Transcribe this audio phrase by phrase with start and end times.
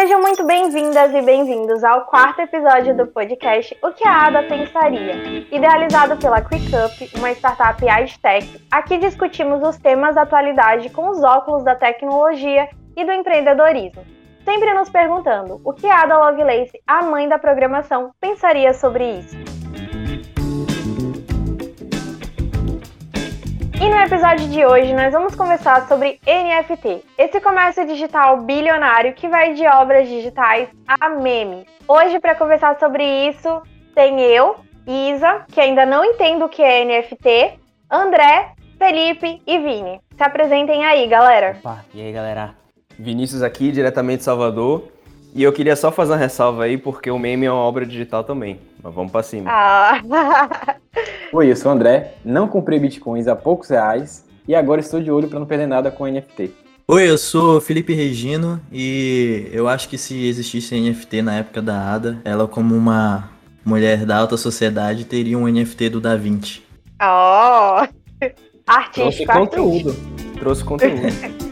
[0.00, 5.46] Sejam muito bem-vindas e bem-vindos ao quarto episódio do podcast O que a Ada Pensaria,
[5.52, 8.66] idealizado pela QuickUp, uma startup AdTech.
[8.70, 12.66] Aqui discutimos os temas da atualidade com os óculos da tecnologia
[12.96, 14.02] e do empreendedorismo.
[14.42, 19.59] Sempre nos perguntando o que a Ada Lovelace, a mãe da programação, pensaria sobre isso.
[23.82, 29.26] E no episódio de hoje nós vamos conversar sobre NFT, esse comércio digital bilionário que
[29.26, 31.64] vai de obras digitais a memes.
[31.88, 33.62] Hoje, para conversar sobre isso,
[33.94, 34.56] tem eu,
[34.86, 37.58] Isa, que ainda não entendo o que é NFT,
[37.90, 39.98] André, Felipe e Vini.
[40.14, 41.56] Se apresentem aí, galera.
[41.60, 42.54] Opa, e aí, galera?
[42.98, 44.88] Vinícius aqui, diretamente de Salvador.
[45.34, 48.24] E eu queria só fazer uma ressalva aí, porque o meme é uma obra digital
[48.24, 48.60] também.
[48.82, 49.50] Mas vamos pra cima.
[49.50, 50.00] Ah.
[51.32, 55.10] Oi, eu sou o André, não comprei bitcoins a poucos reais e agora estou de
[55.10, 56.52] olho para não perder nada com NFT.
[56.88, 61.92] Oi, eu sou Felipe Regino e eu acho que se existisse NFT na época da
[61.92, 63.30] Ada, ela como uma
[63.64, 66.62] mulher da alta sociedade teria um NFT do Da Vinci.
[67.00, 67.86] Oh!
[68.18, 68.34] Trouxe
[68.66, 69.96] Artístico, conteúdo.
[70.38, 71.02] Trouxe conteúdo.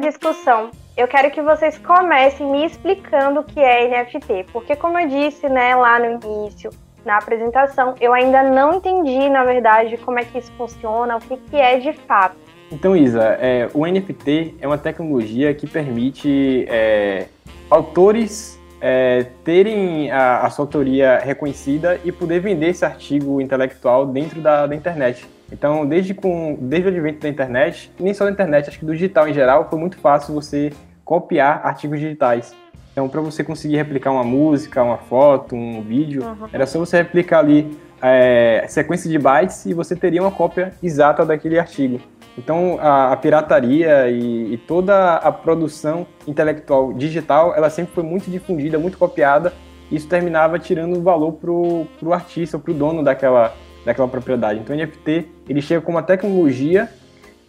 [0.00, 5.08] discussão, eu quero que vocês comecem me explicando o que é NFT, porque como eu
[5.08, 6.70] disse, né, lá no início,
[7.04, 11.36] na apresentação, eu ainda não entendi, na verdade, como é que isso funciona, o que,
[11.36, 12.36] que é de fato.
[12.72, 17.26] Então, Isa, é, o NFT é uma tecnologia que permite é,
[17.68, 24.40] autores é, terem a, a sua autoria reconhecida e poder vender esse artigo intelectual dentro
[24.40, 25.26] da, da internet.
[25.52, 28.92] Então, desde, com, desde o advento da internet, nem só da internet, acho que do
[28.92, 30.70] digital em geral, foi muito fácil você
[31.04, 32.54] copiar artigos digitais.
[32.92, 36.48] Então, para você conseguir replicar uma música, uma foto, um vídeo, Uhum.
[36.52, 41.24] era só você replicar ali é, sequência de bytes e você teria uma cópia exata
[41.24, 42.00] daquele artigo.
[42.38, 48.30] Então, a, a pirataria e, e toda a produção intelectual digital, ela sempre foi muito
[48.30, 49.52] difundida, muito copiada,
[49.90, 53.52] e isso terminava tirando valor pro, pro artista, pro dono daquela,
[53.84, 54.60] daquela propriedade.
[54.60, 56.88] Então, o NFT, ele chega com uma tecnologia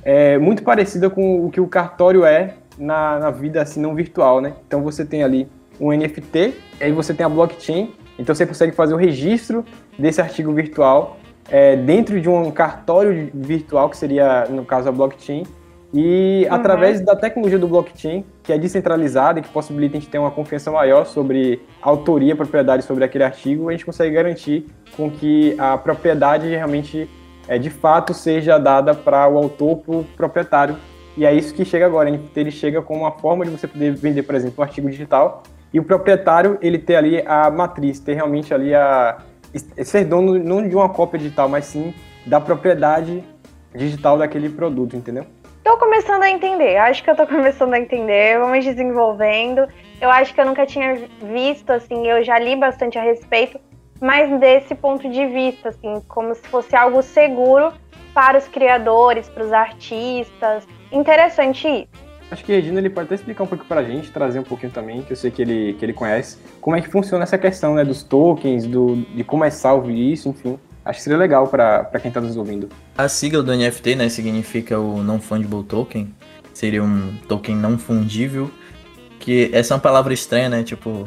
[0.04, 4.42] é, muito parecida com o que o cartório é na, na vida assim, não virtual,
[4.42, 4.54] né?
[4.68, 5.48] Então, você tem ali
[5.80, 9.64] um NFT, aí você tem a blockchain, então você consegue fazer o registro
[9.98, 11.18] desse artigo virtual
[11.50, 15.44] é, dentro de um cartório virtual, que seria, no caso, a blockchain,
[15.94, 16.56] e Uhum.
[16.56, 20.32] através da tecnologia do blockchain, que é descentralizada e que possibilita a gente ter uma
[20.32, 25.54] confiança maior sobre a autoria, propriedade sobre aquele artigo, a gente consegue garantir com que
[25.58, 27.10] a propriedade realmente,
[27.48, 30.78] é, de fato, seja dada para o autor, para o proprietário.
[31.18, 32.10] E é isso que chega agora.
[32.36, 35.44] Ele chega com uma forma de você poder vender, por exemplo, um artigo digital
[35.74, 39.18] e o proprietário ele ter ali a matriz, ter realmente ali a
[39.84, 41.94] ser dono não de uma cópia digital, mas sim
[42.26, 43.24] da propriedade
[43.74, 45.26] digital daquele produto, entendeu?
[45.64, 49.68] Tô começando a entender, acho que eu tô começando a entender, vamos desenvolvendo.
[50.02, 53.60] Eu acho que eu nunca tinha visto, assim, eu já li bastante a respeito,
[54.02, 57.72] mas desse ponto de vista, assim, como se fosse algo seguro
[58.14, 60.68] para os criadores, para os artistas.
[60.92, 62.12] Interessante isso.
[62.32, 64.72] Acho que o Regina ele pode até explicar um pouco pra gente, trazer um pouquinho
[64.72, 67.76] também, que eu sei que ele, que ele conhece, como é que funciona essa questão
[67.76, 70.58] né, dos tokens, do, de como é salvo isso, enfim.
[70.84, 72.70] Acho que seria legal para quem está nos ouvindo.
[72.98, 76.12] A sigla do NFT, né, significa o Non-Fungible Token,
[76.54, 78.50] seria um token não fundível,
[79.20, 81.06] que essa é uma palavra estranha, né, tipo,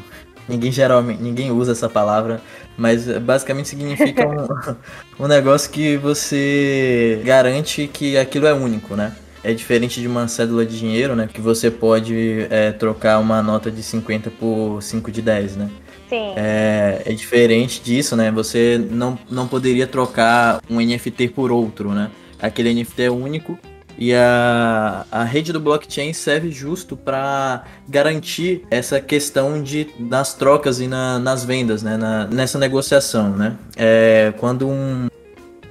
[0.49, 2.41] ninguém geralmente, ninguém usa essa palavra,
[2.77, 4.47] mas basicamente significa um,
[5.25, 9.13] um negócio que você garante que aquilo é único, né.
[9.43, 13.71] É diferente de uma cédula de dinheiro, né, que você pode eh, trocar uma nota
[13.71, 15.71] de 50 por 5 de 10, né.
[16.09, 16.33] Sim.
[16.37, 18.31] É, é diferente disso, né?
[18.31, 22.11] Você não, não poderia trocar um NFT por outro, né?
[22.41, 23.59] Aquele NFT é único
[23.99, 30.81] e a, a rede do blockchain serve justo para garantir essa questão de nas trocas
[30.81, 31.97] e na- nas vendas, né?
[31.97, 33.57] Na- nessa negociação, né?
[33.77, 35.09] É, quando um,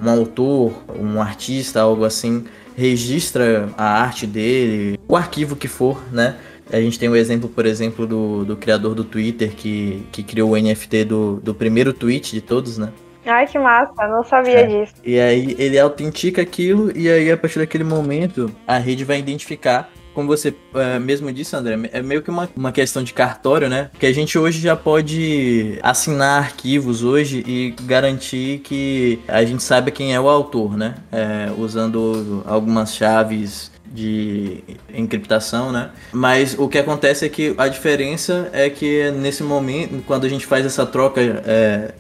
[0.02, 6.36] um autor, um artista, algo assim, registra a arte dele, o arquivo que for, né?
[6.72, 10.52] A gente tem o exemplo, por exemplo, do, do criador do Twitter que, que criou
[10.52, 12.90] o NFT do, do primeiro tweet de todos, né?
[13.25, 14.66] Ai, que massa, não sabia É.
[14.66, 14.94] disso.
[15.04, 19.90] E aí ele autentica aquilo e aí a partir daquele momento a rede vai identificar,
[20.14, 23.90] como você eh, mesmo disse, André, é meio que uma, uma questão de cartório, né?
[24.00, 29.90] Que a gente hoje já pode assinar arquivos hoje e garantir que a gente saiba
[29.90, 30.96] quem é o autor, né?
[31.12, 35.92] Eh, usando algumas chaves de encriptação, né?
[36.12, 40.46] Mas o que acontece é que a diferença é que nesse momento, quando a gente
[40.48, 41.94] faz essa troca é,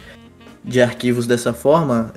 [0.63, 2.13] de arquivos dessa forma,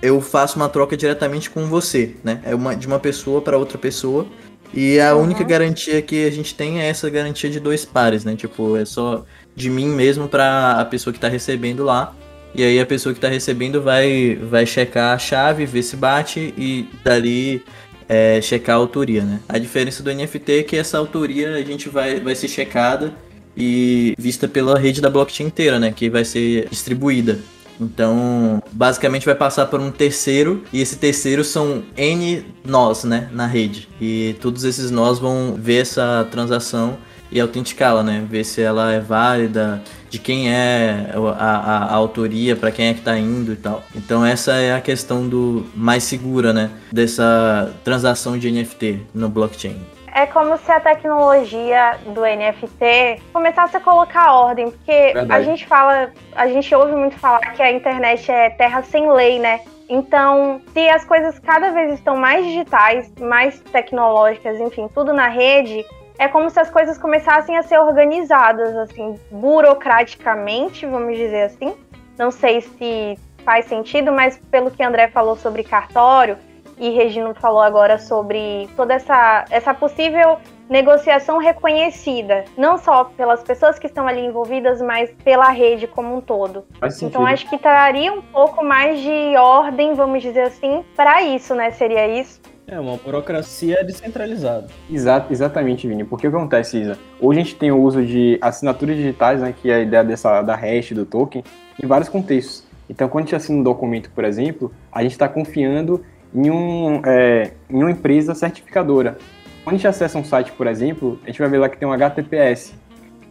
[0.00, 2.40] eu faço uma troca diretamente com você, né?
[2.44, 4.26] É uma, de uma pessoa para outra pessoa.
[4.74, 5.24] E a uhum.
[5.24, 8.34] única garantia que a gente tem é essa garantia de dois pares, né?
[8.34, 9.24] Tipo, é só
[9.54, 12.14] de mim mesmo para a pessoa que está recebendo lá.
[12.54, 16.52] E aí a pessoa que está recebendo vai, vai checar a chave, ver se bate
[16.56, 17.62] e dali
[18.08, 19.40] é, checar a autoria, né?
[19.48, 23.14] A diferença do NFT é que essa autoria a gente vai, vai ser checada
[23.56, 25.92] e vista pela rede da blockchain inteira, né?
[25.94, 27.38] Que vai ser distribuída.
[27.82, 33.46] Então, basicamente vai passar por um terceiro e esse terceiro são N nós, né, na
[33.46, 33.88] rede.
[34.00, 36.96] E todos esses nós vão ver essa transação
[37.32, 38.24] e autenticá-la, né?
[38.28, 42.92] Ver se ela é válida, de quem é a, a, a autoria, para quem é
[42.92, 43.82] que está indo e tal.
[43.96, 46.70] Então essa é a questão do mais segura, né?
[46.92, 49.76] Dessa transação de NFT no blockchain.
[50.14, 55.32] É como se a tecnologia do NFT começasse a colocar ordem, porque Verdade.
[55.32, 59.38] a gente fala, a gente ouve muito falar que a internet é terra sem lei,
[59.38, 59.60] né?
[59.88, 65.82] Então, se as coisas cada vez estão mais digitais, mais tecnológicas, enfim, tudo na rede,
[66.18, 71.74] é como se as coisas começassem a ser organizadas, assim, burocraticamente, vamos dizer assim.
[72.18, 76.36] Não sei se faz sentido, mas pelo que André falou sobre cartório
[76.82, 80.36] e Regino falou agora sobre toda essa, essa possível
[80.68, 86.20] negociação reconhecida, não só pelas pessoas que estão ali envolvidas, mas pela rede como um
[86.20, 86.64] todo.
[87.00, 91.70] Então acho que traria um pouco mais de ordem, vamos dizer assim, para isso, né?
[91.70, 92.40] Seria isso.
[92.66, 94.66] É uma burocracia descentralizada.
[94.90, 96.04] Exato, exatamente, Vini.
[96.04, 96.98] Porque o que acontece, Isa?
[97.20, 100.42] Hoje a gente tem o uso de assinaturas digitais, né, que é a ideia dessa,
[100.42, 101.44] da hash, do token,
[101.80, 102.64] em vários contextos.
[102.88, 107.02] Então, quando a gente assina um documento, por exemplo, a gente está confiando em, um,
[107.04, 109.18] é, em uma empresa certificadora.
[109.64, 111.86] Quando a gente acessa um site, por exemplo, a gente vai ver lá que tem
[111.86, 112.74] um HTTPS.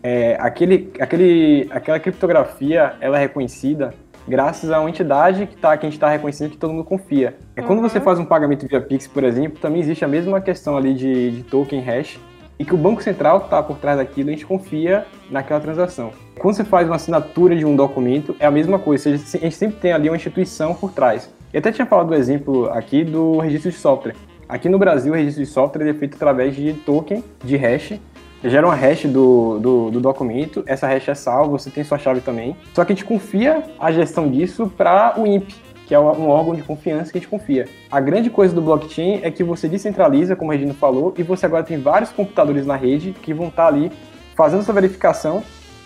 [0.03, 3.93] É, aquele, aquele, aquela criptografia ela é reconhecida
[4.27, 7.35] graças a uma entidade que, tá, que a gente está reconhecendo que todo mundo confia.
[7.55, 8.03] É quando você uhum.
[8.03, 11.43] faz um pagamento via Pix, por exemplo, também existe a mesma questão ali de, de
[11.43, 12.19] token hash
[12.57, 16.11] e que o Banco Central está por trás daquilo a gente confia naquela transação.
[16.39, 19.79] Quando você faz uma assinatura de um documento, é a mesma coisa, a gente sempre
[19.79, 21.29] tem ali uma instituição por trás.
[21.53, 24.15] E até tinha falado do exemplo aqui do registro de software.
[24.47, 27.99] Aqui no Brasil, o registro de software é feito através de token de hash
[28.43, 32.21] gera uma hash do, do, do, documento, essa hash é salva, você tem sua chave
[32.21, 32.55] também.
[32.73, 35.55] Só que a gente confia a gestão disso para o INPE,
[35.85, 37.67] que é um órgão de confiança que a gente confia.
[37.91, 41.45] A grande coisa do blockchain é que você descentraliza, como a Regina falou, e você
[41.45, 43.91] agora tem vários computadores na rede que vão estar ali
[44.35, 45.43] fazendo essa verificação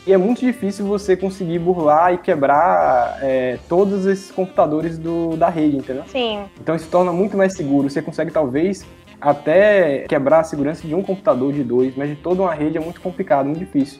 [0.07, 5.49] e é muito difícil você conseguir burlar e quebrar é, todos esses computadores do, da
[5.49, 6.03] rede, entendeu?
[6.07, 6.43] Sim.
[6.61, 7.89] Então isso torna muito mais seguro.
[7.89, 8.85] Você consegue talvez
[9.19, 12.81] até quebrar a segurança de um computador, de dois, mas de toda uma rede é
[12.81, 13.99] muito complicado, muito difícil.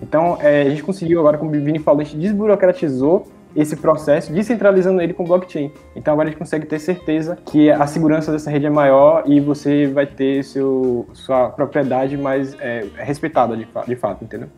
[0.00, 4.32] Então, é, a gente conseguiu agora, como o Vini falou, a gente desburocratizou esse processo,
[4.32, 5.70] descentralizando ele com blockchain.
[5.94, 9.40] Então agora a gente consegue ter certeza que a segurança dessa rede é maior e
[9.40, 14.48] você vai ter seu, sua propriedade mais é, respeitada de, de fato, entendeu?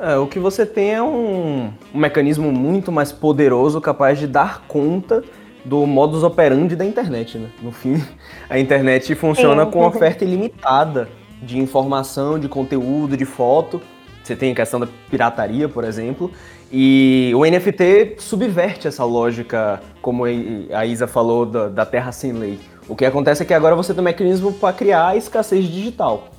[0.00, 4.62] É, o que você tem é um, um mecanismo muito mais poderoso capaz de dar
[4.66, 5.22] conta
[5.62, 7.50] do modus operandi da internet, né?
[7.60, 8.02] No fim,
[8.48, 11.06] a internet funciona com oferta ilimitada
[11.42, 13.78] de informação, de conteúdo, de foto.
[14.24, 16.30] Você tem a questão da pirataria, por exemplo,
[16.72, 22.58] e o NFT subverte essa lógica, como a Isa falou, da, da terra sem lei.
[22.88, 26.30] O que acontece é que agora você tem um mecanismo para criar escassez digital.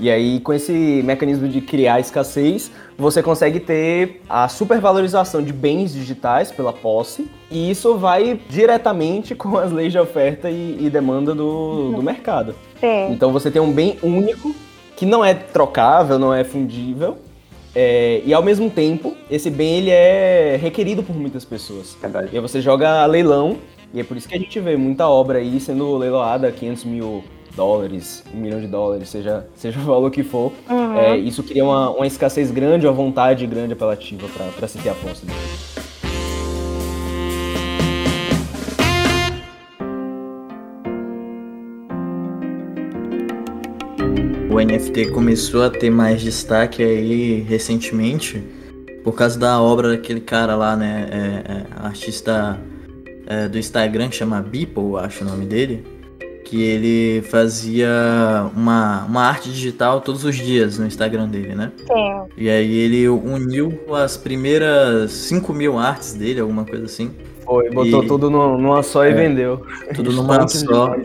[0.00, 5.92] E aí, com esse mecanismo de criar escassez, você consegue ter a supervalorização de bens
[5.92, 11.34] digitais pela posse, e isso vai diretamente com as leis de oferta e, e demanda
[11.34, 12.54] do, do mercado.
[12.78, 13.12] Sim.
[13.12, 14.54] Então você tem um bem único
[14.96, 17.18] que não é trocável, não é fundível,
[17.74, 21.96] é, e ao mesmo tempo, esse bem ele é requerido por muitas pessoas.
[22.00, 22.30] Verdade.
[22.32, 23.56] E aí você joga a leilão,
[23.92, 27.24] e é por isso que a gente vê muita obra aí sendo leiloada, 500 mil
[27.58, 30.96] dólares, um milhão de dólares, seja, seja o valor que for, uhum.
[30.96, 34.94] é, isso cria uma, uma escassez grande, uma vontade grande apelativa para se ter a
[34.94, 35.38] posse dele.
[44.50, 48.42] O NFT começou a ter mais destaque aí recentemente
[49.04, 51.08] por causa da obra daquele cara lá, né?
[51.10, 52.58] É, é, artista
[53.26, 55.97] é, do Instagram que chama Beeple, acho o nome dele
[56.48, 57.88] que ele fazia
[58.56, 61.70] uma, uma arte digital todos os dias no Instagram dele, né?
[61.76, 62.22] Sim.
[62.38, 67.10] E aí ele uniu as primeiras 5 mil artes dele, alguma coisa assim.
[67.44, 68.06] Foi, botou e...
[68.06, 69.62] tudo numa só e é, vendeu.
[69.94, 70.96] Tudo numa só.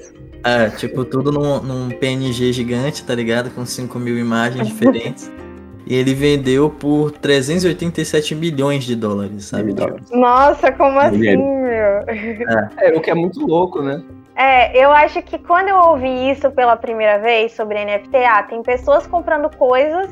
[0.45, 3.49] É, tipo, tudo num, num PNG gigante, tá ligado?
[3.49, 5.29] Com 5 mil imagens diferentes.
[5.85, 9.75] e ele vendeu por 387 milhões de dólares, sabe?
[10.09, 11.41] Nossa, como assim, meu?
[12.07, 12.69] É.
[12.77, 14.01] é, o que é muito louco, né?
[14.35, 18.63] É, eu acho que quando eu ouvi isso pela primeira vez sobre NFT, ah, tem
[18.63, 20.09] pessoas comprando coisas,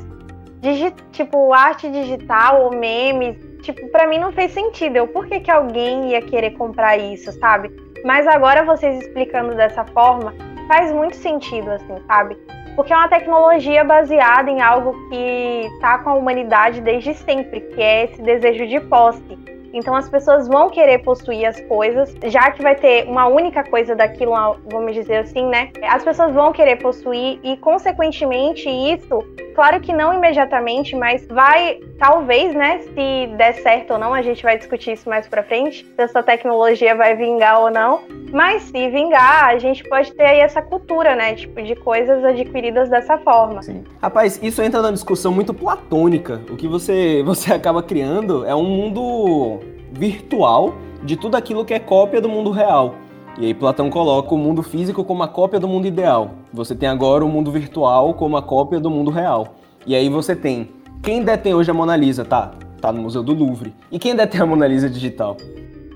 [1.10, 4.96] tipo arte digital ou memes, tipo, para mim não fez sentido.
[4.96, 7.70] Eu, por que, que alguém ia querer comprar isso, sabe?
[8.04, 10.32] Mas agora vocês explicando dessa forma,
[10.68, 12.36] faz muito sentido, assim, sabe?
[12.76, 17.82] Porque é uma tecnologia baseada em algo que tá com a humanidade desde sempre, que
[17.82, 19.38] é esse desejo de posse.
[19.72, 23.94] Então as pessoas vão querer possuir as coisas, já que vai ter uma única coisa
[23.94, 24.32] daquilo,
[24.70, 25.70] vamos dizer assim, né?
[25.82, 29.18] As pessoas vão querer possuir e, consequentemente, isso,
[29.54, 32.80] claro que não imediatamente, mas vai, talvez, né?
[32.80, 36.22] Se der certo ou não, a gente vai discutir isso mais pra frente, se essa
[36.22, 38.02] tecnologia vai vingar ou não.
[38.32, 41.34] Mas se vingar, a gente pode ter aí essa cultura, né?
[41.34, 43.62] Tipo, de coisas adquiridas dessa forma.
[43.62, 43.84] Sim.
[44.00, 46.40] Rapaz, isso entra na discussão muito platônica.
[46.50, 49.60] O que você, você acaba criando é um mundo
[49.92, 52.94] virtual de tudo aquilo que é cópia do mundo real.
[53.38, 56.32] E aí Platão coloca o mundo físico como a cópia do mundo ideal.
[56.52, 59.56] Você tem agora o mundo virtual como a cópia do mundo real.
[59.86, 60.68] E aí você tem
[61.02, 62.52] quem detém hoje a Mona Lisa, tá?
[62.80, 63.74] Tá no Museu do Louvre.
[63.90, 65.36] E quem detém a Mona Lisa digital?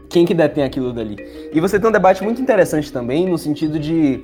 [0.08, 1.16] Quem que detém aquilo dali?
[1.52, 4.22] E você tem um debate muito interessante também no sentido de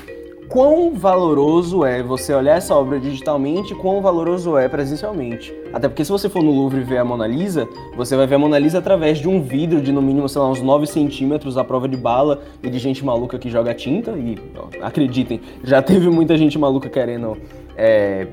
[0.53, 5.51] quão valoroso é você olhar essa obra digitalmente e quão valoroso é presencialmente.
[5.73, 7.67] Até porque se você for no Louvre ver a Mona Lisa,
[7.97, 10.51] você vai ver a Mona Lisa através de um vidro de no mínimo, sei lá,
[10.51, 14.11] uns 9 centímetros à prova de bala e de gente maluca que joga tinta.
[14.11, 17.39] E ó, acreditem, já teve muita gente maluca querendo
[17.75, 18.27] é,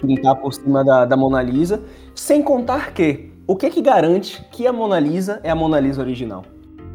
[0.00, 1.82] pintar por cima da, da Mona Lisa.
[2.14, 6.00] Sem contar que, o que que garante que a Mona Lisa é a Mona Lisa
[6.00, 6.42] original?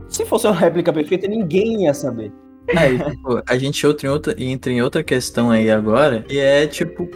[0.10, 2.34] Se fosse uma réplica perfeita, ninguém ia saber.
[2.76, 6.66] Aí, tipo, a gente entra em, outra, entra em outra questão aí agora, e é
[6.68, 7.10] tipo,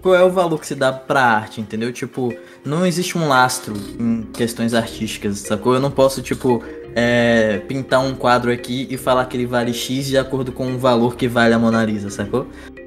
[0.00, 1.92] qual é o valor que se dá pra arte, entendeu?
[1.92, 2.32] Tipo,
[2.64, 5.74] não existe um lastro em questões artísticas, sacou?
[5.74, 6.62] Eu não posso, tipo,
[6.94, 10.78] é, pintar um quadro aqui e falar que ele vale X de acordo com o
[10.78, 12.46] valor que vale a Mona Lisa, sacou?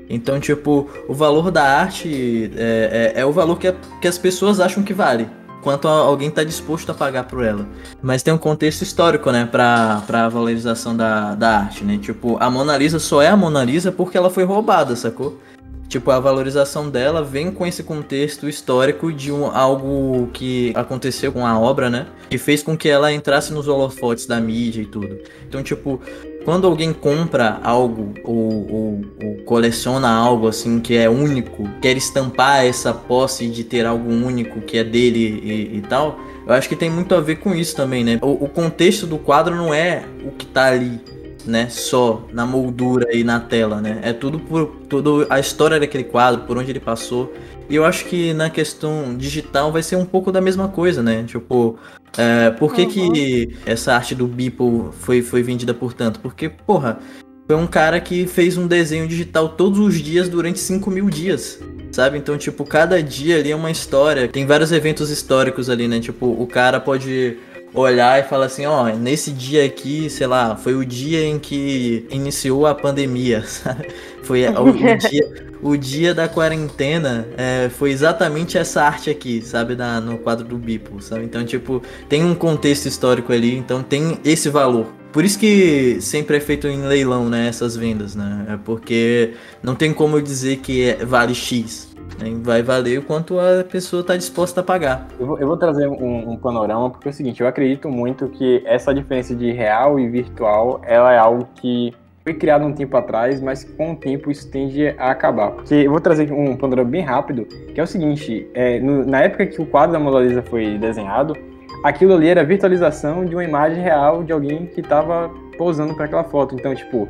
[0.10, 4.18] Então, tipo, o valor da arte é, é, é o valor que, a, que as
[4.18, 5.28] pessoas acham que vale
[5.64, 7.66] quanto alguém está disposto a pagar por ela.
[8.02, 11.98] Mas tem um contexto histórico, né, para a valorização da, da arte, né?
[11.98, 15.40] Tipo, a Mona Lisa só é a Mona Lisa porque ela foi roubada, sacou?
[15.88, 21.46] Tipo, a valorização dela vem com esse contexto histórico de um, algo que aconteceu com
[21.46, 22.08] a obra, né?
[22.32, 25.20] Que fez com que ela entrasse nos holofotes da mídia e tudo.
[25.48, 26.02] Então, tipo,
[26.44, 32.66] quando alguém compra algo ou, ou, ou, coleciona algo assim que é único, quer estampar
[32.66, 36.76] essa posse de ter algo único que é dele e, e tal, eu acho que
[36.76, 38.20] tem muito a ver com isso também, né?
[38.22, 41.00] O, o, contexto do quadro não é o que tá ali,
[41.46, 41.70] né?
[41.70, 44.00] Só na moldura e na tela, né?
[44.04, 47.34] É tudo por tudo a história daquele quadro, por onde ele passou.
[47.70, 51.24] E eu acho que na questão digital vai ser um pouco da mesma coisa, né?
[51.24, 51.78] Tipo,
[52.18, 52.90] é, por que, uhum.
[52.90, 56.20] que essa arte do Beeple foi, foi vendida por tanto?
[56.20, 57.00] Porque, porra,
[57.48, 61.60] foi um cara que fez um desenho digital todos os dias durante 5 mil dias.
[61.92, 62.18] Sabe?
[62.18, 64.28] Então, tipo, cada dia ali é uma história.
[64.28, 66.00] Tem vários eventos históricos ali, né?
[66.00, 67.38] Tipo, o cara pode
[67.74, 72.06] olhar e falar assim, ó, nesse dia aqui, sei lá, foi o dia em que
[72.10, 73.88] iniciou a pandemia, sabe?
[74.24, 79.76] Foi o, o dia, o dia da quarentena é, foi exatamente essa arte aqui, sabe?
[79.76, 81.24] Na, no quadro do Bipo, sabe?
[81.26, 84.88] Então, tipo, tem um contexto histórico ali, então tem esse valor.
[85.14, 87.48] Por isso que sempre é feito em leilão, né?
[87.48, 88.46] Essas vendas, né?
[88.50, 91.93] É porque não tem como eu dizer que é, vale X.
[92.42, 95.08] Vai valer o quanto a pessoa está disposta a pagar.
[95.20, 98.28] Eu vou, eu vou trazer um, um, panorama, porque é o seguinte, eu acredito muito
[98.30, 102.96] que essa diferença de real e virtual, ela é algo que foi criado um tempo
[102.96, 105.52] atrás, mas com o tempo isso tende a acabar.
[105.52, 109.22] Porque eu vou trazer um panorama bem rápido, que é o seguinte: é, no, na
[109.22, 111.36] época que o quadro da Mona Lisa foi desenhado,
[111.84, 116.06] aquilo ali era a virtualização de uma imagem real de alguém que estava posando para
[116.06, 116.56] aquela foto.
[116.56, 117.10] Então, tipo,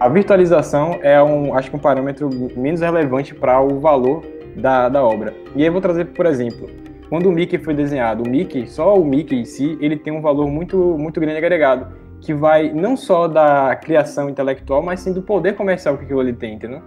[0.00, 4.22] a virtualização é um, acho que um parâmetro menos relevante para o valor
[4.58, 5.34] da, da obra.
[5.54, 6.68] E aí eu vou trazer, por exemplo,
[7.08, 10.20] quando o Mickey foi desenhado, o Mickey, só o Mickey em si, ele tem um
[10.20, 11.86] valor muito, muito grande agregado
[12.20, 16.54] que vai não só da criação intelectual, mas sim do poder comercial que ali tem,
[16.54, 16.82] entendeu?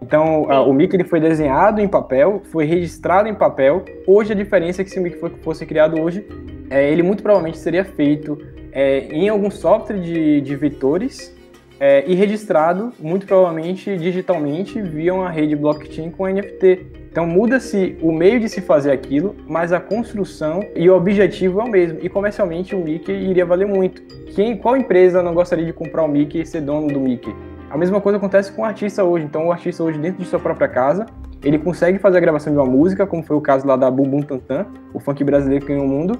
[0.00, 3.84] Então, o Mickey ele foi desenhado em papel, foi registrado em papel.
[4.06, 6.24] Hoje, a diferença é que se o Mickey fosse criado hoje,
[6.70, 8.38] é, ele muito provavelmente seria feito
[8.70, 11.36] é, em algum software de, de vetores
[11.80, 16.86] é, e registrado, muito provavelmente digitalmente, via uma rede blockchain com NFT.
[17.10, 21.64] Então muda-se o meio de se fazer aquilo, mas a construção e o objetivo é
[21.64, 21.98] o mesmo.
[22.02, 24.02] E comercialmente o Mickey iria valer muito.
[24.34, 27.34] Quem, qual empresa não gostaria de comprar o Mickey e ser dono do Mickey?
[27.70, 29.24] A mesma coisa acontece com o artista hoje.
[29.24, 31.06] Então, o artista hoje, dentro de sua própria casa,
[31.42, 34.22] ele consegue fazer a gravação de uma música, como foi o caso lá da Bumbum
[34.22, 36.18] Tantan, o funk brasileiro que ganhou o mundo.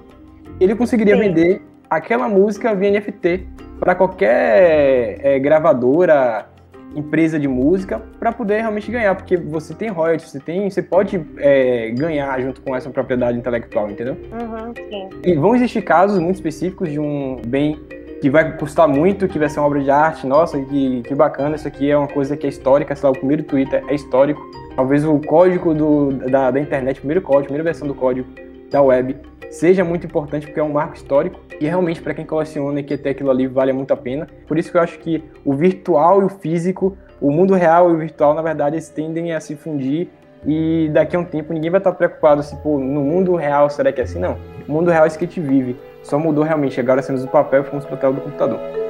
[0.61, 1.21] Ele conseguiria Sim.
[1.21, 3.47] vender aquela música via NFT
[3.80, 6.47] para qualquer é, gravadora,
[6.95, 11.21] empresa de música, para poder realmente ganhar, porque você tem royalties, você tem, você pode
[11.38, 14.16] é, ganhar junto com essa propriedade intelectual, entendeu?
[14.33, 15.09] Uhum, sim.
[15.25, 17.78] E vão existir casos muito específicos de um bem
[18.21, 21.54] que vai custar muito, que vai ser uma obra de arte, nossa, que, que bacana,
[21.54, 24.40] isso aqui é uma coisa que é histórica, sei lá, o primeiro Twitter é histórico,
[24.75, 28.26] talvez o código do, da, da internet, o primeiro código, a primeira versão do código
[28.71, 29.17] da web
[29.51, 32.99] seja muito importante porque é um marco histórico e realmente para quem coleciona e quer
[32.99, 34.29] ter aquilo ali vale muito a pena.
[34.47, 37.95] Por isso que eu acho que o virtual e o físico, o mundo real e
[37.95, 40.09] o virtual, na verdade, eles tendem a se fundir
[40.47, 43.91] e daqui a um tempo ninguém vai estar preocupado se, pô, no mundo real será
[43.91, 44.19] que é assim?
[44.19, 44.37] Não.
[44.69, 45.77] O mundo real é isso que a gente vive.
[46.03, 46.79] Só mudou realmente.
[46.79, 48.88] Agora temos o papel e fomos para a tela do computador.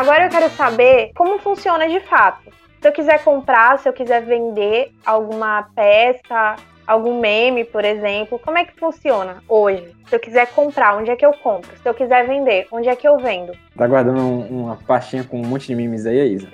[0.00, 2.50] Agora eu quero saber como funciona de fato.
[2.80, 8.56] Se eu quiser comprar, se eu quiser vender alguma peça, algum meme, por exemplo, como
[8.56, 9.94] é que funciona hoje?
[10.08, 11.70] Se eu quiser comprar, onde é que eu compro?
[11.76, 13.52] Se eu quiser vender, onde é que eu vendo?
[13.76, 16.48] Tá guardando uma pastinha com um monte de memes aí, Isa?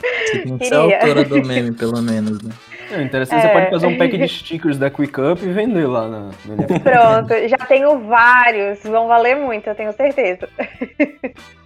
[0.00, 2.50] Você que ser autora do meme, pelo menos, né?
[2.92, 3.48] É interessante, é.
[3.48, 7.46] você pode fazer um pack de stickers da QuickUp e vender lá na, no Pronto,
[7.46, 10.48] já tenho vários, vão valer muito, eu tenho certeza.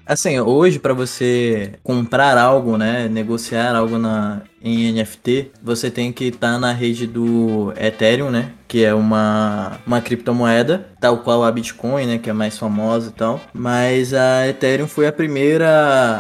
[0.07, 6.27] Assim, hoje para você comprar algo, né, negociar algo na em NFT, você tem que
[6.27, 11.53] estar tá na rede do Ethereum, né, que é uma uma criptomoeda, tal qual a
[11.53, 13.41] Bitcoin, né, que é mais famosa e tal.
[13.53, 15.69] Mas a Ethereum foi a primeira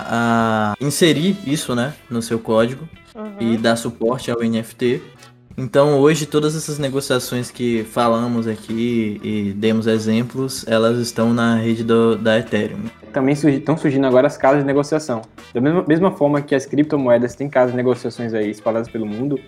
[0.07, 3.37] a inserir isso, né, no seu código uhum.
[3.41, 5.03] e dar suporte ao NFT.
[5.57, 11.85] Então hoje todas essas negociações que falamos aqui e demos exemplos, elas estão na rede
[11.85, 12.81] do, da Ethereum.
[13.13, 15.23] Também estão surgindo agora as casas de negociação.
[15.53, 19.39] Da mesma, mesma forma que as criptomoedas têm casas de negociações aí espalhadas pelo mundo,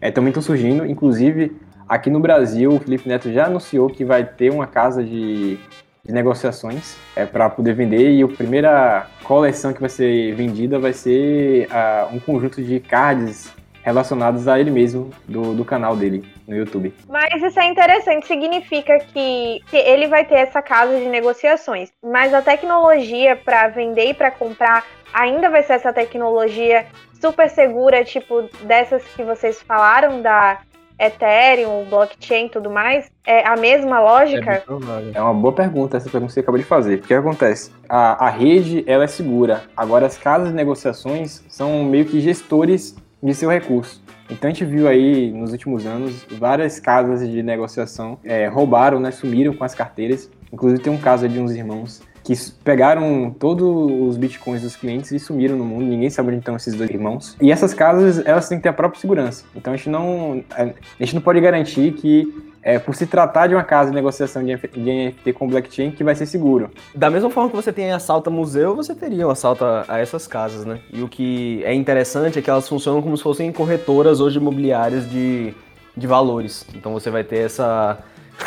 [0.00, 0.86] é, também estão surgindo.
[0.86, 1.54] Inclusive,
[1.86, 5.58] aqui no Brasil, o Felipe Neto já anunciou que vai ter uma casa de,
[6.02, 10.94] de negociações é, para poder vender e a primeira coleção que vai ser vendida vai
[10.94, 16.54] ser uh, um conjunto de cards relacionados a ele mesmo, do, do canal dele no
[16.54, 16.92] YouTube.
[17.08, 22.34] Mas isso é interessante, significa que, que ele vai ter essa casa de negociações, mas
[22.34, 26.86] a tecnologia para vender e para comprar ainda vai ser essa tecnologia
[27.20, 30.60] super segura, tipo dessas que vocês falaram, da
[30.98, 33.10] Ethereum, blockchain e tudo mais?
[33.24, 34.52] É a mesma lógica?
[34.52, 36.98] É, é uma boa pergunta essa pergunta que você acabou de fazer.
[36.98, 37.72] O que acontece?
[37.88, 39.64] A, a rede ela é segura.
[39.74, 44.02] Agora as casas de negociações são meio que gestores de seu recurso.
[44.30, 49.10] Então a gente viu aí nos últimos anos várias casas de negociação é, roubaram, né,
[49.10, 50.30] sumiram com as carteiras.
[50.52, 53.66] Inclusive tem um caso de uns irmãos que pegaram todos
[54.08, 55.84] os bitcoins dos clientes e sumiram no mundo.
[55.84, 57.36] Ninguém sabe onde estão esses dois irmãos.
[57.40, 59.44] E essas casas, elas têm que ter a própria segurança.
[59.54, 60.64] Então a gente não, a
[61.00, 64.54] gente não pode garantir que é, por se tratar de uma casa de negociação de
[64.54, 66.70] NFT com blockchain que vai ser seguro.
[66.94, 70.26] Da mesma forma que você tem assalto a museu, você teria um assalto a essas
[70.26, 70.80] casas, né?
[70.92, 75.08] E o que é interessante é que elas funcionam como se fossem corretoras hoje imobiliárias
[75.10, 75.54] de,
[75.96, 76.66] de valores.
[76.74, 77.98] Então você vai ter essa,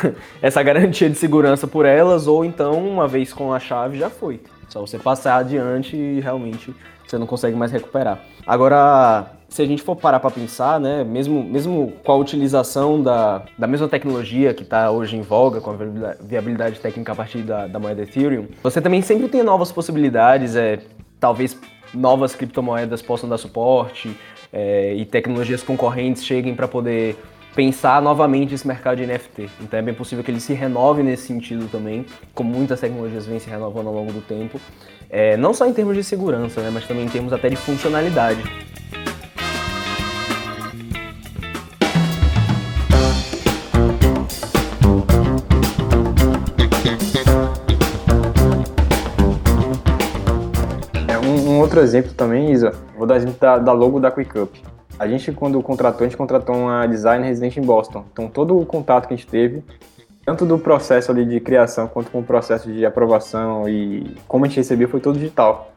[0.42, 4.42] essa garantia de segurança por elas, ou então, uma vez com a chave, já foi.
[4.70, 6.74] Só você passar adiante e realmente
[7.06, 8.20] você não consegue mais recuperar.
[8.46, 13.44] Agora, se a gente for parar para pensar, né, mesmo, mesmo com a utilização da,
[13.58, 15.76] da mesma tecnologia que está hoje em voga, com a
[16.20, 20.80] viabilidade técnica a partir da, da moeda Ethereum, você também sempre tem novas possibilidades, é,
[21.20, 21.56] talvez
[21.94, 24.18] novas criptomoedas possam dar suporte
[24.52, 27.16] é, e tecnologias concorrentes cheguem para poder
[27.56, 29.50] pensar novamente esse mercado de NFT.
[29.62, 33.40] Então é bem possível que ele se renove nesse sentido também, como muitas tecnologias vêm
[33.40, 34.60] se renovando ao longo do tempo,
[35.10, 38.44] é, não só em termos de segurança, né, mas também em termos até de funcionalidade.
[51.74, 54.73] outro exemplo também, Isa, vou dar exemplo da, da logo da QuickUp.
[55.04, 58.06] A gente, quando contratou, a gente contratou uma designer residente em Boston.
[58.12, 59.64] Então, todo o contato que a gente teve,
[60.26, 64.48] tanto do processo ali de criação, quanto com o processo de aprovação e como a
[64.48, 65.74] gente recebeu, foi todo digital.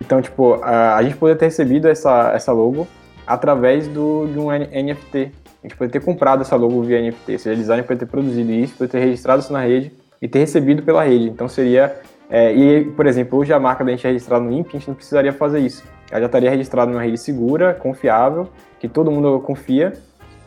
[0.00, 2.86] Então, tipo, a, a gente poderia ter recebido essa, essa logo
[3.26, 5.32] através do, de um NFT.
[5.62, 7.32] A gente poderia ter comprado essa logo via NFT.
[7.32, 10.28] Ou seja, a designer poderia ter produzido isso, poderia ter registrado isso na rede e
[10.28, 11.28] ter recebido pela rede.
[11.28, 14.68] Então, seria é, e, por exemplo, hoje a marca da gente é registrada no INPE,
[14.68, 15.82] a gente não precisaria fazer isso.
[16.10, 19.92] Ela já estaria registrada numa rede segura, confiável, que todo mundo confia,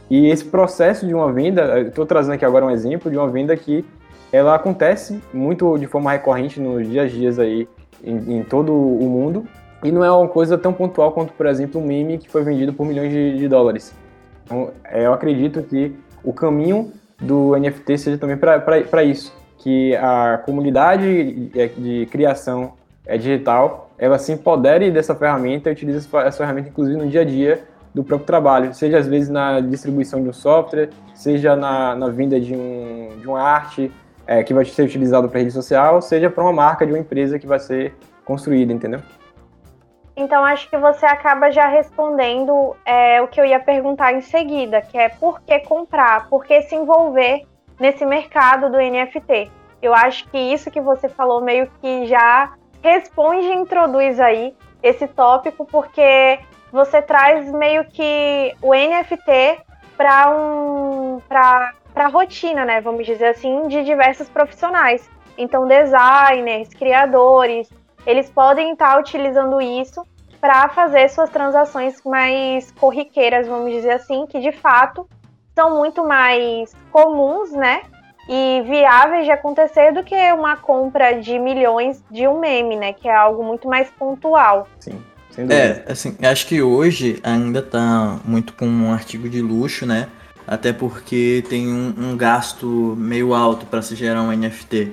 [0.10, 3.56] E esse processo de uma venda, estou trazendo aqui agora um exemplo de uma venda
[3.56, 3.86] que
[4.32, 7.68] ela acontece muito de forma recorrente nos dias a dias aí
[8.04, 9.48] em, em todo o mundo
[9.84, 12.74] e não é uma coisa tão pontual quanto, por exemplo, um meme que foi vendido
[12.74, 13.94] por milhões de, de dólares.
[14.46, 20.42] Então, é, eu acredito que o caminho do NFT seja também para isso, que a
[20.46, 22.74] comunidade de, de criação
[23.06, 27.26] é digital, ela se empodere dessa ferramenta e utilize essa ferramenta, inclusive, no dia a
[27.26, 32.10] dia do próprio trabalho, seja às vezes na distribuição de um software, seja na, na
[32.10, 33.92] venda de, um, de uma arte
[34.26, 37.38] é, que vai ser utilizado para rede social, seja para uma marca de uma empresa
[37.38, 37.94] que vai ser
[38.26, 39.02] construída, entendeu?
[40.16, 44.82] Então acho que você acaba já respondendo é, o que eu ia perguntar em seguida,
[44.82, 47.46] que é por que comprar, por que se envolver
[47.80, 49.52] nesse mercado do NFT.
[49.82, 52.54] Eu acho que isso que você falou meio que já
[52.84, 56.40] responde e introduz aí esse tópico, porque
[56.72, 59.62] você traz meio que o NFT
[59.96, 62.82] para um, para a rotina, né?
[62.82, 65.10] Vamos dizer assim, de diversos profissionais.
[65.38, 67.70] Então, designers, criadores,
[68.06, 70.06] eles podem estar utilizando isso
[70.42, 75.08] para fazer suas transações mais corriqueiras, vamos dizer assim, que de fato
[75.56, 77.84] são muito mais comuns, né?
[78.28, 82.94] E viáveis de acontecer do que uma compra de milhões de um meme, né?
[82.94, 84.68] Que é algo muito mais pontual.
[84.80, 85.02] Sim.
[85.50, 90.08] É, assim, acho que hoje ainda tá muito com um artigo de luxo, né?
[90.46, 94.92] Até porque tem um, um gasto meio alto para se gerar um NFT.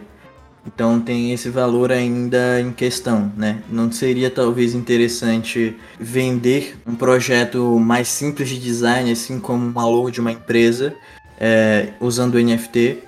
[0.66, 3.62] Então tem esse valor ainda em questão, né?
[3.68, 10.10] Não seria talvez interessante vender um projeto mais simples de design, assim como uma logo
[10.10, 10.94] de uma empresa,
[11.38, 12.98] é, usando o NFT,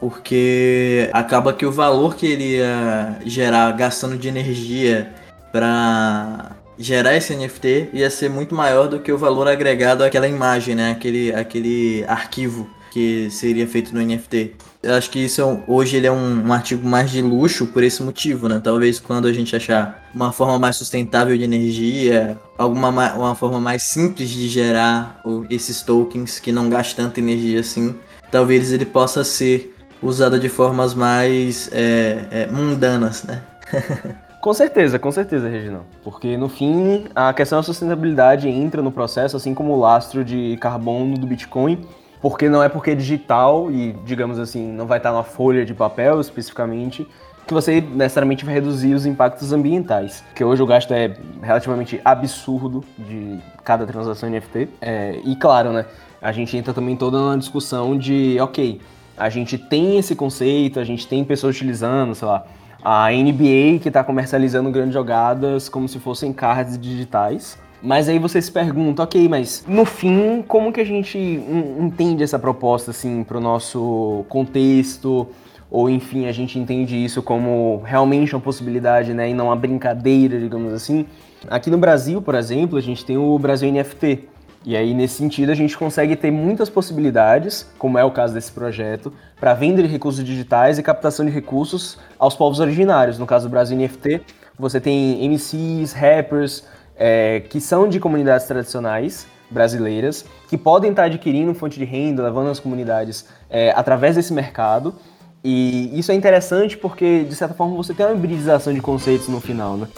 [0.00, 5.12] porque acaba que o valor que ele ia gerar gastando de energia
[5.52, 10.74] para gerar esse NFT ia ser muito maior do que o valor agregado àquela imagem,
[10.74, 10.92] né?
[10.92, 14.54] Aquele, aquele arquivo que seria feito no NFT.
[14.82, 17.82] Eu acho que isso é hoje ele é um, um, artigo mais de luxo por
[17.82, 18.60] esse motivo, né?
[18.62, 23.82] Talvez quando a gente achar uma forma mais sustentável de energia, alguma uma forma mais
[23.82, 27.96] simples de gerar esses tokens que não gastam tanta energia assim,
[28.30, 33.42] talvez ele possa ser usado de formas mais é, é, mundanas, né?
[34.40, 35.82] Com certeza, com certeza, Reginão.
[36.04, 40.56] Porque no fim, a questão da sustentabilidade entra no processo, assim como o lastro de
[40.60, 41.84] carbono do Bitcoin,
[42.22, 45.74] porque não é porque é digital e, digamos assim, não vai estar na folha de
[45.74, 47.06] papel especificamente,
[47.48, 50.22] que você necessariamente vai reduzir os impactos ambientais.
[50.28, 54.68] Porque hoje o gasto é relativamente absurdo de cada transação NFT.
[54.80, 55.84] É, e claro, né,
[56.22, 58.80] a gente entra também toda na discussão de, ok,
[59.18, 62.44] a gente tem esse conceito, a gente tem pessoas utilizando, sei lá,
[62.82, 67.58] a NBA que está comercializando grandes jogadas como se fossem cards digitais.
[67.82, 72.38] Mas aí você se pergunta, ok, mas no fim, como que a gente entende essa
[72.38, 75.28] proposta assim para o nosso contexto?
[75.70, 80.40] Ou enfim, a gente entende isso como realmente uma possibilidade, né, e não uma brincadeira,
[80.40, 81.04] digamos assim.
[81.48, 84.24] Aqui no Brasil, por exemplo, a gente tem o Brasil NFT,
[84.68, 88.52] e aí, nesse sentido, a gente consegue ter muitas possibilidades, como é o caso desse
[88.52, 93.18] projeto, para venda de recursos digitais e captação de recursos aos povos originários.
[93.18, 94.20] No caso do Brasil NFT,
[94.58, 96.64] você tem MCs, rappers,
[96.98, 102.50] é, que são de comunidades tradicionais brasileiras, que podem estar adquirindo fonte de renda, levando
[102.50, 104.94] as comunidades é, através desse mercado.
[105.42, 109.40] E isso é interessante porque, de certa forma, você tem uma hibridização de conceitos no
[109.40, 109.88] final, né?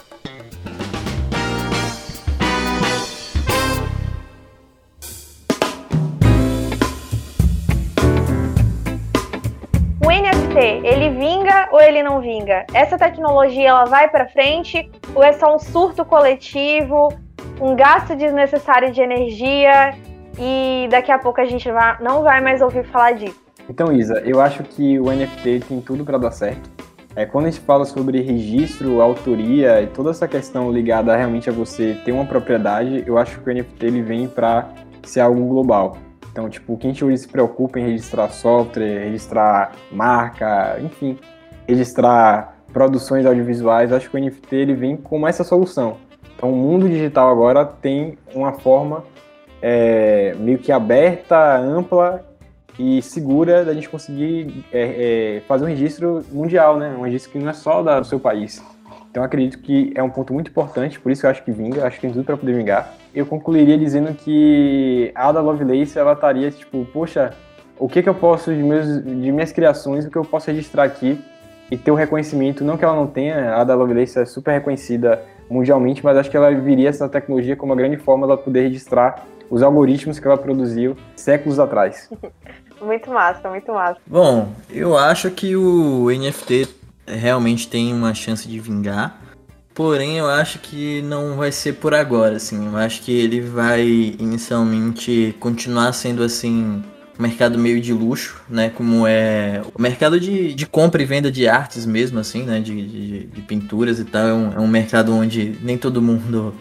[10.58, 12.66] Ele vinga ou ele não vinga?
[12.74, 17.08] Essa tecnologia ela vai para frente ou é só um surto coletivo,
[17.60, 19.94] um gasto desnecessário de energia
[20.38, 21.68] e daqui a pouco a gente
[22.00, 23.40] não vai mais ouvir falar disso?
[23.68, 26.68] Então, Isa, eu acho que o NFT tem tudo para dar certo.
[27.14, 31.52] É, quando a gente fala sobre registro, autoria e toda essa questão ligada realmente a
[31.52, 34.68] você ter uma propriedade, eu acho que o NFT ele vem para
[35.02, 35.96] ser algo global.
[36.40, 41.18] Então, tipo, quem hoje se preocupa em registrar software, registrar marca, enfim,
[41.68, 45.98] registrar produções audiovisuais, acho que o NFT ele vem como essa solução.
[46.34, 49.04] Então, o mundo digital agora tem uma forma
[49.60, 52.24] é, meio que aberta, ampla
[52.78, 56.96] e segura da gente conseguir é, é, fazer um registro mundial, né?
[56.98, 58.64] Um registro que não é só do seu país.
[59.10, 61.96] Então acredito que é um ponto muito importante, por isso eu acho que vinga, acho
[61.96, 62.94] que tem tudo para poder vingar.
[63.14, 67.32] Eu concluiria dizendo que a Ada Lovelace ela estaria tipo, poxa,
[67.78, 70.84] o que que eu posso de, meus, de minhas criações, o que eu posso registrar
[70.84, 71.18] aqui
[71.70, 75.22] e ter o reconhecimento, não que ela não tenha, a Ada Lovelace é super reconhecida
[75.48, 79.26] mundialmente, mas acho que ela viria essa tecnologia como uma grande forma de poder registrar
[79.50, 82.08] os algoritmos que ela produziu séculos atrás.
[82.80, 84.00] muito massa, muito massa.
[84.06, 86.68] Bom, eu acho que o NFT
[87.06, 89.18] realmente tem uma chance de vingar.
[89.80, 92.66] Porém, eu acho que não vai ser por agora, assim.
[92.66, 96.82] Eu acho que ele vai inicialmente continuar sendo assim
[97.18, 98.68] mercado meio de luxo, né?
[98.68, 102.60] Como é o mercado de, de compra e venda de artes mesmo, assim, né?
[102.60, 104.28] De, de, de pinturas e tal.
[104.28, 106.54] É um, é um mercado onde nem todo mundo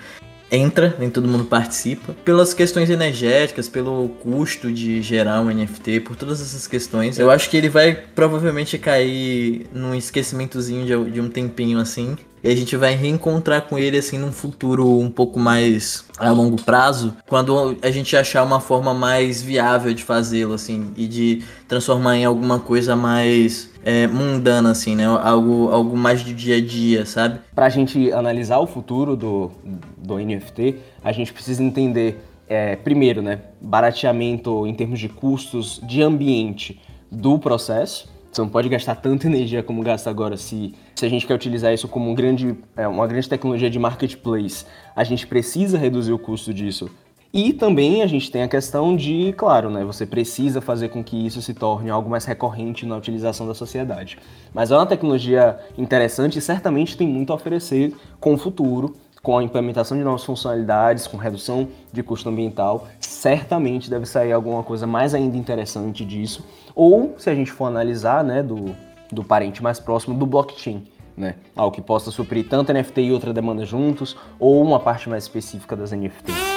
[0.51, 2.13] entra, nem todo mundo participa.
[2.25, 7.49] Pelas questões energéticas, pelo custo de gerar um NFT, por todas essas questões, eu acho
[7.49, 12.17] que ele vai provavelmente cair num esquecimentozinho de, de um tempinho assim.
[12.41, 16.61] E a gente vai reencontrar com ele assim num futuro um pouco mais a longo
[16.61, 22.15] prazo, quando a gente achar uma forma mais viável de fazê-lo assim e de transformar
[22.15, 25.05] em alguma coisa mais é, mundana, assim, né?
[25.05, 27.39] Algo, algo mais de dia a dia, sabe?
[27.55, 29.51] Para a gente analisar o futuro do,
[29.97, 36.01] do NFT, a gente precisa entender, é, primeiro, né, barateamento em termos de custos de
[36.01, 36.79] ambiente
[37.11, 38.09] do processo.
[38.31, 41.73] Você não pode gastar tanta energia como gasta agora se, se a gente quer utilizar
[41.73, 44.65] isso como um grande, é, uma grande tecnologia de marketplace.
[44.95, 46.89] A gente precisa reduzir o custo disso
[47.31, 51.27] e também a gente tem a questão de, claro, né, você precisa fazer com que
[51.27, 54.17] isso se torne algo mais recorrente na utilização da sociedade.
[54.51, 59.37] Mas é uma tecnologia interessante e certamente tem muito a oferecer com o futuro, com
[59.37, 64.87] a implementação de novas funcionalidades, com redução de custo ambiental, certamente deve sair alguma coisa
[64.87, 66.43] mais ainda interessante disso.
[66.73, 68.75] Ou, se a gente for analisar, né, do,
[69.11, 70.83] do parente mais próximo, do blockchain.
[71.15, 71.35] Né?
[71.55, 75.75] Algo que possa suprir tanto NFT e outra demanda juntos, ou uma parte mais específica
[75.75, 76.48] das NFTs.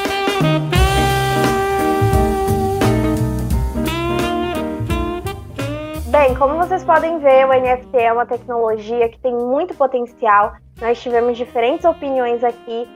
[6.13, 10.53] Bem, como vocês podem ver, o NFT é uma tecnologia que tem muito potencial.
[10.81, 12.87] Nós tivemos diferentes opiniões aqui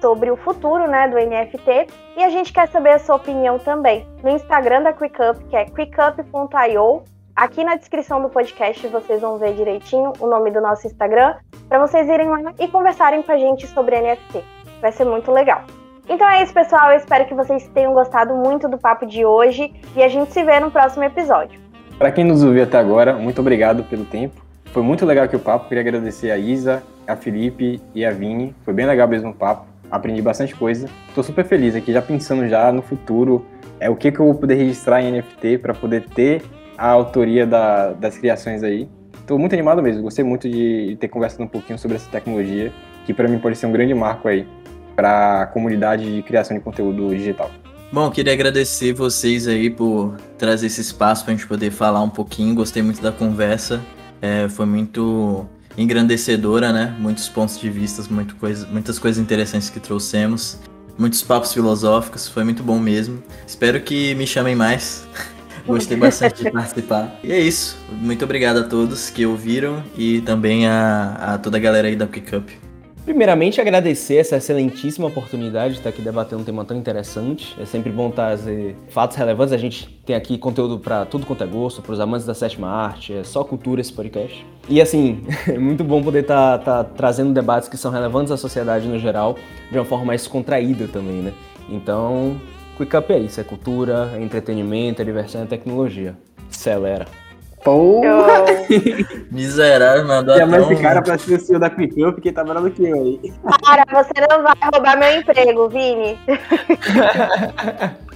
[0.00, 4.06] sobre o futuro né, do NFT e a gente quer saber a sua opinião também.
[4.22, 7.02] No Instagram da QuickUp, que é quickup.io,
[7.34, 11.34] aqui na descrição do podcast vocês vão ver direitinho o nome do nosso Instagram,
[11.68, 14.44] para vocês irem lá e conversarem com a gente sobre NFT.
[14.80, 15.62] Vai ser muito legal.
[16.08, 16.92] Então é isso, pessoal.
[16.92, 20.42] Eu espero que vocês tenham gostado muito do papo de hoje e a gente se
[20.44, 21.60] vê no próximo episódio.
[21.98, 24.40] Para quem nos ouviu até agora, muito obrigado pelo tempo.
[24.66, 25.68] Foi muito legal aqui o papo.
[25.68, 28.54] Queria agradecer a Isa, a Felipe e a Vini.
[28.64, 29.66] Foi bem legal mesmo o papo.
[29.90, 30.88] Aprendi bastante coisa.
[31.08, 33.44] Estou super feliz aqui, já pensando já no futuro,
[33.80, 36.42] é o que, que eu vou poder registrar em NFT para poder ter
[36.78, 38.88] a autoria da, das criações aí.
[39.12, 40.02] Estou muito animado mesmo.
[40.02, 42.72] Gostei muito de ter conversado um pouquinho sobre essa tecnologia,
[43.04, 44.46] que para mim pode ser um grande marco aí
[44.96, 47.50] para a comunidade de criação de conteúdo digital.
[47.92, 52.08] Bom, queria agradecer vocês aí por trazer esse espaço para a gente poder falar um
[52.08, 52.54] pouquinho.
[52.54, 53.80] Gostei muito da conversa,
[54.20, 55.46] é, foi muito
[55.78, 56.96] engrandecedora, né?
[56.98, 60.58] Muitos pontos de vista, muito coisa, muitas coisas interessantes que trouxemos,
[60.98, 63.22] muitos papos filosóficos, foi muito bom mesmo.
[63.46, 65.06] Espero que me chamem mais.
[65.66, 67.18] Gostei bastante de participar.
[67.22, 67.76] E é isso.
[67.90, 72.06] Muito obrigado a todos que ouviram e também a, a toda a galera aí da
[72.06, 72.65] Pickup.
[73.06, 77.56] Primeiramente, agradecer essa excelentíssima oportunidade de estar aqui debatendo um tema tão interessante.
[77.56, 79.52] É sempre bom trazer fatos relevantes.
[79.52, 82.68] A gente tem aqui conteúdo para tudo quanto é gosto, para os amantes da sétima
[82.68, 84.44] arte, é só cultura esse podcast.
[84.68, 88.36] E assim, é muito bom poder estar tá, tá trazendo debates que são relevantes à
[88.36, 89.36] sociedade no geral,
[89.70, 91.32] de uma forma mais contraída também, né?
[91.68, 92.40] Então,
[92.76, 96.18] Quick Up é isso: é cultura, é entretenimento, é diversão e é tecnologia.
[96.50, 97.25] Acelera!
[97.66, 98.44] Porra!
[99.28, 102.62] Miserável, mandou Chama esse cara pra ser o CEO da Quick Up, porque tá melhor
[102.62, 103.32] do que eu aí.
[103.64, 106.16] Cara, você não vai roubar meu emprego, Vini.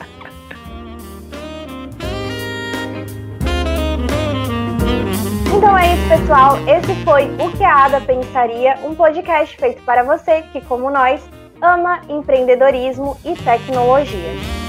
[5.52, 6.56] Então é isso, pessoal.
[6.66, 11.20] Esse foi o que a Ada pensaria, um podcast feito para você que, como nós,
[11.60, 14.59] ama empreendedorismo e tecnologia.